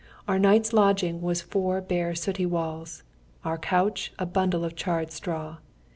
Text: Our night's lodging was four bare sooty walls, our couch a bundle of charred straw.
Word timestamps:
Our 0.27 0.39
night's 0.39 0.73
lodging 0.73 1.21
was 1.21 1.43
four 1.43 1.79
bare 1.79 2.15
sooty 2.15 2.47
walls, 2.47 3.03
our 3.45 3.59
couch 3.59 4.11
a 4.17 4.25
bundle 4.25 4.65
of 4.65 4.75
charred 4.75 5.11
straw. 5.11 5.57